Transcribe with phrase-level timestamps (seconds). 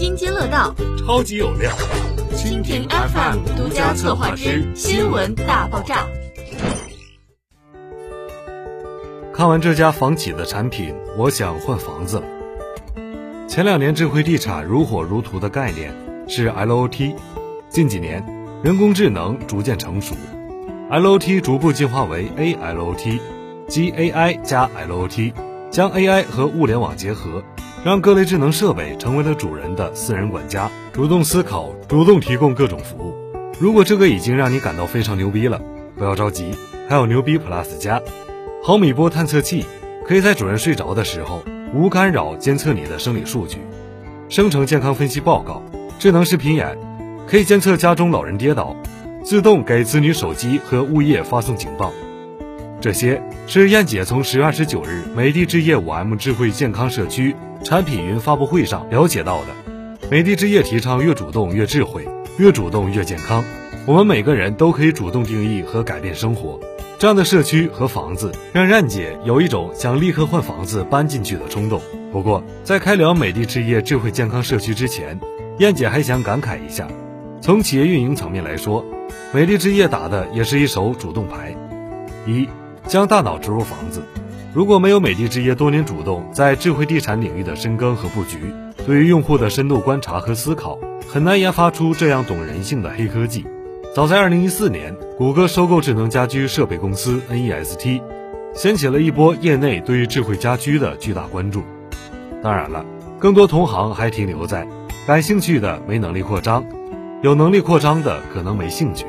[0.00, 1.70] 津津乐道，超级有料。
[2.34, 6.06] 蜻蜓 FM 独家策划之新闻大爆炸。
[9.30, 12.24] 看完这家房企的产品，我想换房子了。
[13.46, 15.94] 前两年智慧地产如火如荼的概念
[16.26, 17.14] 是 LOT，
[17.68, 18.24] 近几年
[18.62, 20.14] 人工智能逐渐成熟
[20.90, 23.20] ，LOT 逐步进化为 ALOT，
[23.68, 25.34] 即 AI 加 LOT，
[25.70, 27.44] 将 AI 和物联网结合，
[27.82, 33.14] 让各类智能设备成为了主人的私人管家，主动思考，主动提供各种服务。
[33.58, 35.62] 如果这个已经让你感到非常牛逼了，
[35.96, 36.50] 不要着急，
[36.90, 38.02] 还有牛逼 Plus 加。
[38.62, 39.64] 毫米波探测器
[40.06, 41.42] 可以在主人睡着的时候
[41.72, 43.56] 无干扰监测你的生理数据，
[44.28, 45.62] 生成健康分析报告。
[45.98, 46.76] 智能视频眼
[47.26, 48.76] 可以监测家中老人跌倒，
[49.24, 51.90] 自动给子女手机和物业发送警报。
[52.80, 60.08] 这些是燕姐从十月二十九日美的置业五 M 智慧健康社区产品云发布会上了解到的。
[60.10, 62.08] 美的之夜提倡越主动越智慧，
[62.38, 63.44] 越主动越健康。
[63.86, 66.58] 我们每个人都可以主动定义和改变生活。
[66.98, 71.80] 这样的社区和房子，让燕姐有一种想立刻换房子搬进去的冲动。
[72.10, 74.42] 不过，在开聊美的之夜智慧健康。
[74.42, 75.18] 社区之前，
[75.58, 76.88] 燕姐还想感慨一下：
[77.42, 78.84] 从企业运营层面来说，
[79.32, 81.54] 美的之夜打的也是一手主动牌。
[82.26, 82.46] 一，
[82.90, 84.02] 将大脑植入房子。
[84.52, 88.52] 如果没有美的之夜多年主动在智慧地产领域的深耕和布局，
[88.84, 90.76] 对于用户的深度观察和思考，
[91.08, 93.46] 很难研发出这样懂人性的黑科技。
[93.94, 98.00] 早在2014年，谷歌收购智能家居设备公司 Nest，
[98.56, 101.62] 掀起了一波业内对于智慧家居的巨大关注。
[102.42, 102.84] 当然了，
[103.20, 104.66] 更多同行还停留在
[105.06, 106.64] 感兴趣的没能力扩张，
[107.22, 109.06] 有能力扩张的可能没兴趣。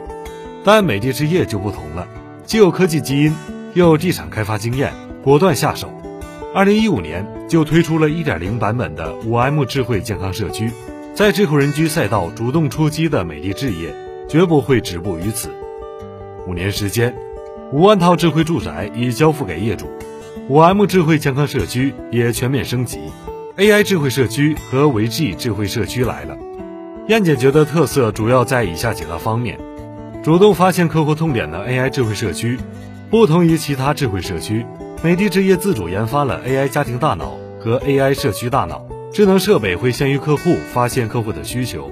[0.63, 2.07] 但美的之夜就不同了，
[2.45, 3.33] 既有科技基因，
[3.73, 5.91] 又有地产开发经验，果断下手。
[6.53, 10.71] 2015年就推出了1.0版本的 5M 智慧健康社区，
[11.13, 13.95] 在智慧人居赛道主动出击的美的置业。
[14.29, 15.49] 绝不会止步于此。
[16.47, 17.13] 五年时间，
[17.73, 19.91] 五万套智慧住宅已交付给业主，
[20.47, 22.97] 五 M 智慧健康社区也全面升级
[23.57, 26.37] ，AI 智慧社区和维 G 智慧社区来了。
[27.09, 29.59] 燕姐觉得特色主要在以下几个方面：
[30.23, 32.57] 主动发现客户痛点的 AI 智慧社区，
[33.11, 34.65] 不同于其他智慧社区，
[35.03, 41.91] 美的置业自主研发了 AI 家庭大脑和 AI 社区大脑，智能设备会先于客户发现客户的需求。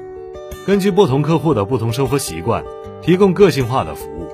[0.65, 2.63] 根据不同客户的不同生活习惯，
[3.01, 4.29] 提供个性化的服务。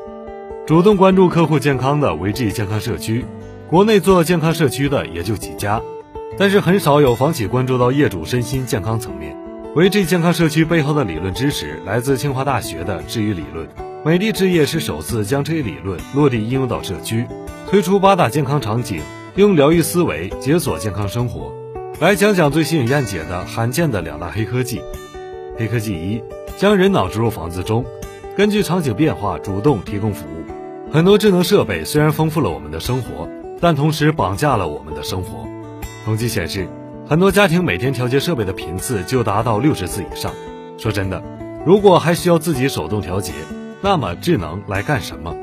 [0.68, 3.26] 主动关注客户健康的维 G 健康社区，
[3.68, 5.82] 国内做健康社区的也就几家，
[6.38, 9.36] 但是很少有房企关注到业主身心健康层面。
[9.74, 13.68] 维 G 健康社区背后的理论知识来自清华大学的治愈理论，
[14.06, 17.26] 美的置业是首次将这一理论落地应用到社区，
[17.68, 19.02] 推出八大健康场景，
[19.36, 21.52] 用疗愈思维解锁健康生活。
[22.00, 24.80] 来讲讲最吸引燕姐的罕见的两大黑科技。
[25.58, 26.22] 黑科技一，
[26.56, 27.84] 将人脑植入房子中，
[28.38, 30.94] 根据场景变化主动提供服务。
[30.94, 33.28] 很多智能设备虽然丰富了我们的生活，
[33.60, 35.48] 但同时绑架了我们的生活。
[36.06, 36.70] 统计显示，
[37.10, 40.32] 很多家庭每天调节设备的频次就达到六十次以上。
[40.78, 41.24] 说真的，
[41.66, 43.34] 如果还需要自己手动调节，
[43.86, 45.36] 那么智能来干什么？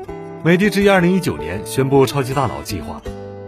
[0.43, 3.01] 美的之夜二零一九年宣布超级大脑计划，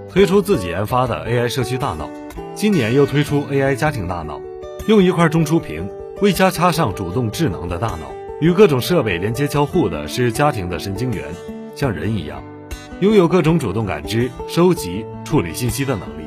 [0.09, 2.09] 推出自己研发的 AI 社区大脑，
[2.55, 4.39] 今年又推出 AI 家庭大脑，
[4.87, 5.89] 用一块中出屏。
[6.21, 11.25] 为家插上主动智能的大脑，与各种设备连接交互的是家庭的神经元，
[11.75, 12.41] 像人一样，
[13.01, 16.25] 拥有各种主动感知、收集、处理信息的能力。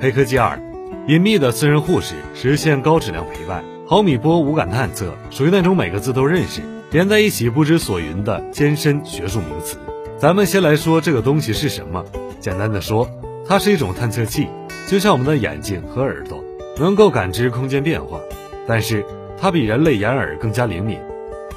[0.00, 0.58] 黑科技二，
[1.06, 3.62] 隐秘的私人护士实现高质量陪伴。
[3.86, 9.76] 毫米波无感探测属于那种每个字都认识，连在一起不知所云的艰深学术名词。
[10.18, 12.04] 咱们先来说这个东西是什么。
[12.40, 13.08] 简单的说，
[13.46, 14.48] 它是一种探测器，
[14.88, 16.42] 就像我们的眼睛和耳朵，
[16.78, 18.20] 能够感知空间变化，
[18.66, 19.04] 但是。
[19.38, 20.98] 它比人类眼耳更加灵敏，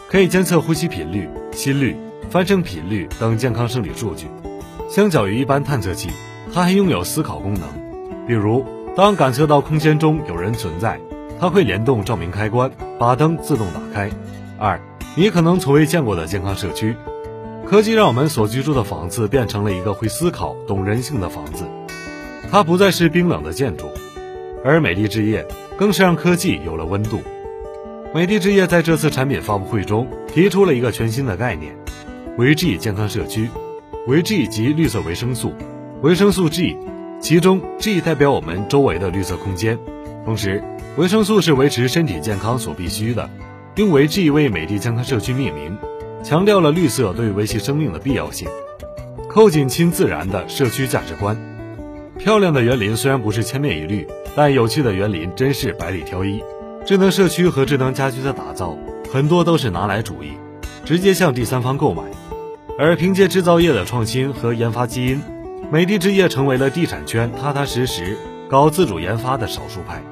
[0.10, 1.96] 可以监测呼吸频率、心率、
[2.30, 4.28] 翻身频率等健康生理数据。
[4.90, 6.10] 相较于一般探测器，
[6.54, 7.64] 它还拥有思考功能。
[8.28, 8.66] 比如，
[8.98, 11.00] 当感测到空间中有人存在，
[11.40, 12.70] 它会联动照明开关，
[13.00, 14.10] 把灯自动打开。
[14.58, 14.78] 二，
[15.20, 16.96] 你可能从未见过的健康社区，
[17.66, 21.66] 科技让我们所居住的房子变成了一个会思考、懂人性的房子。
[22.50, 23.88] 它不再是冰冷的建筑，
[24.64, 25.46] 而美丽之夜
[25.78, 27.20] 更是让科技有了温度。
[28.14, 31.76] 美的之夜在这次产品发布会中提出了一个全新的概念——
[32.40, 33.50] 维 G 健康社区。
[34.08, 35.52] 维 G 及绿色维生素，
[36.02, 36.78] 维生素 G，
[37.20, 39.78] 其中 G 代表我们周围的绿色空间。
[40.24, 40.64] 同时，
[40.96, 43.30] 维生素是维持身体健康所必须的。
[43.80, 45.78] 因为这一位美的健康社区命名，
[46.22, 48.46] 强调了绿色对维系生命的必要性，
[49.30, 51.38] 扣紧亲自然的社区价值观。
[52.18, 54.06] 漂亮的园林虽然不是千面一律，
[54.36, 56.44] 但有趣的园林真是百里挑一。
[56.86, 58.78] 智能社区和智能家居的打造，
[59.14, 60.34] 很多都是拿来主义，
[60.84, 62.04] 直接向第三方购买。
[62.78, 65.22] 而凭借制造业的创新和研发基因，
[65.72, 68.18] 美的置业成为了地产圈踏踏实实
[68.50, 70.04] 搞自主研发的少数派。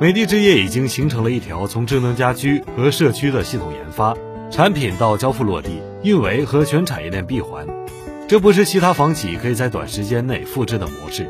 [0.00, 4.14] 美的置业已经形成了一条从智能家居和社区的系统研发、
[4.48, 7.66] 产品到交付落地、运维和全产业链闭环，
[8.28, 11.28] 这不是其他房企可以在短时间内复制的模式。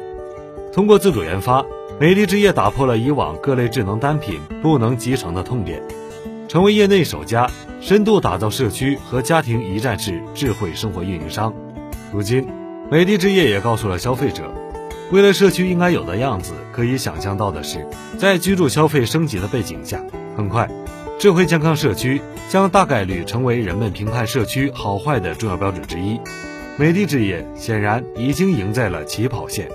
[0.71, 1.65] 通过自主研发，
[1.99, 5.83] 美的置业打破了以往各类智能单品不能集成的痛点。
[6.47, 7.51] 成为业内首家
[7.81, 11.55] 深度打造社区和家庭一站式智慧生活运营商。
[12.13, 12.47] 如今，
[12.91, 14.45] 美的置业也告诉了消费者，
[15.11, 17.87] 未来社区应该有的样子，可以想象到的是，
[18.19, 19.99] 在居住消费升级的背景下，
[20.37, 20.69] 很快，
[21.19, 22.21] 智慧健康社区
[22.51, 26.21] 将大概率成为人们评判社区好坏的重要标准之一。
[26.77, 29.67] 美的置业显然已经赢在了起跑线。